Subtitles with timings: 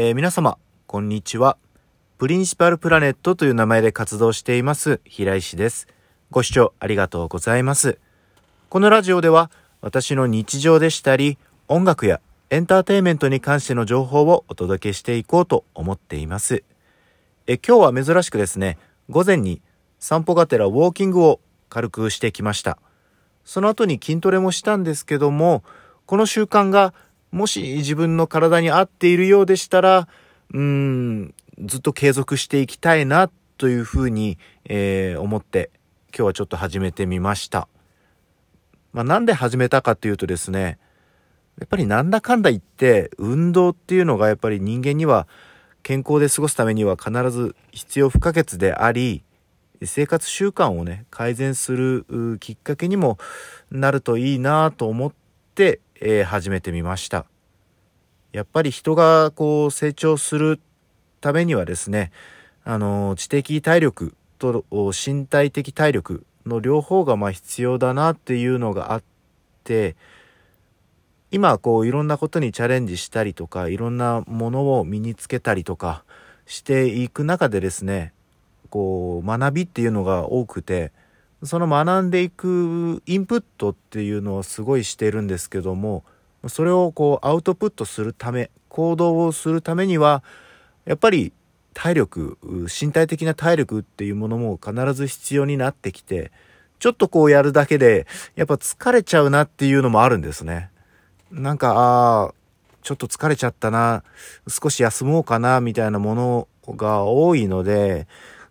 [0.00, 1.56] えー、皆様、こんにちは。
[2.18, 5.88] プリンシパルプラネットという名前で活動しています、平石です。
[6.30, 7.98] ご視聴ありがとうございます。
[8.68, 9.50] このラジオでは、
[9.80, 16.62] 私の日常でしたり、音楽やエンターテインメントに関しての情報をお届けしていこうと思っています。
[17.48, 18.78] え今日は珍しくですね、
[19.10, 19.60] 午前に
[19.98, 21.40] 散歩がてらウォーキングを
[21.70, 22.78] 軽くしてきました。
[23.44, 25.64] その後に筋トレもしたんですけども、
[26.06, 26.94] この習慣が
[27.30, 30.08] もし自分の体に合っているようでしたら、
[30.52, 35.70] うん、ずっと継続していきたいなというふうに、えー、思って
[36.08, 37.68] 今日はちょっと始めてみました。
[38.92, 40.78] まあ、なんで始めたかっていうとですね、
[41.58, 45.26] やっぱりなんだかんだ言って運動っていうのがやっぱり人間には
[45.82, 49.24] 健康で過ごすためには必ず必要不可欠であり
[49.82, 53.18] 生活習慣をね改善するきっかけにも
[53.70, 55.12] なるといいなと思っ
[55.54, 57.26] てえー、始めてみました。
[58.32, 60.60] やっぱり人がこう成長する
[61.20, 62.12] ためにはですね、
[62.64, 69.02] あの、知的体力と身体的体力の両方がま必要だなっていうのがあっ
[69.64, 69.96] て、
[71.30, 76.04] 今こういろんなことにチャレンジしたりとか、いろんなものを身につけたりとか
[76.46, 78.12] していく中でですね、
[78.70, 80.92] こう学びっていうのが多くて、
[81.42, 86.04] その学んでいくインプットっていうのをすごいしてるんですけども
[86.48, 90.22] それをこうアウトプットするため行動をするためには
[90.84, 91.32] やっぱり
[91.74, 92.38] 体力
[92.80, 96.32] 身体的な体力っていうものも必ず必要になってきて
[96.78, 100.70] ちょっとこうやるだけでやっぱ疲れちゃうなっていうのもあるんですね。
[101.30, 102.34] なんかああ
[102.82, 104.02] ちょっと疲れちゃったな
[104.48, 108.06] 少し休もうかなみたいなものが多いので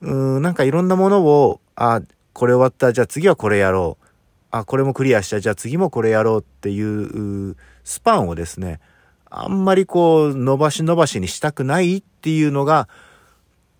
[0.00, 2.00] うんなんかいろんなものをあ
[2.32, 4.06] これ終わった、じゃあ次はこれやろう。
[4.50, 8.80] あ、これもクリアした、じゃあ次もこれやろうっていうスパンをですね、
[9.30, 12.88] あんまりこう伸ばし伸ばしにしたくないっていうのが、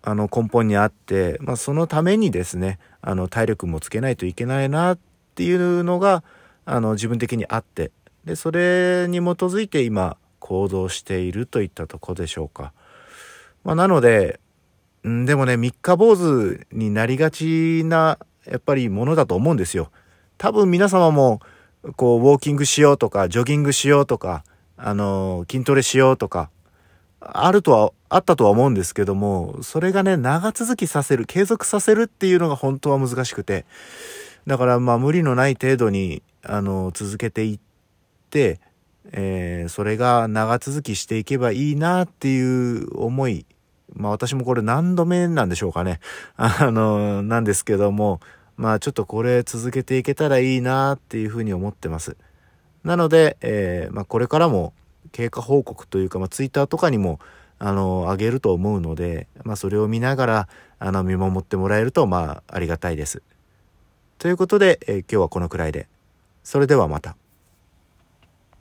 [0.01, 4.99] あの根本にあって、まあそのためにですね、あの体力もつけないといけないなっ
[5.35, 6.23] ていうのが、
[6.65, 7.91] あの自分的にあって、
[8.25, 12.73] で、それに基づいて今行動しているといったとこでしょうか。
[13.63, 14.39] まあなので、
[15.07, 19.91] んでもね、三日坊主になりがちなやっぱりものだと思うんですよ。
[20.37, 21.41] 多分皆様も、
[21.95, 24.43] こう、ウォーキングしようとか、ジョギングしようとか、
[24.77, 26.49] あの、筋トレしようとか、
[27.19, 33.65] あるとは、あったとは思うんですけども、それがね、長続きさせる、継続させるっていうのが本当は難しくて、
[34.45, 37.59] だからまあ無理のない程度に、あの、続けていっ
[38.29, 38.59] て、
[39.11, 43.45] えー、それが長続きしていけばいいなっていう思い
[43.93, 45.99] まあ私もこれ何度目なんでしょうかね。
[46.37, 48.19] あの、なんですけども、
[48.57, 52.17] まあちょっとこれ続けていけたらいいなっていうふうに思ってます。
[52.83, 54.73] なので、えー、まあこれからも
[55.11, 57.19] 経過報告というか、まあツイッターとかにも、
[57.59, 60.47] あの、あげると思うので、まあそれを見ながら、
[60.79, 63.21] あの、見守ってもらえると、まあありがたいです。
[64.17, 65.87] ということで、えー、今日はこのくらいで。
[66.43, 67.15] それではまた。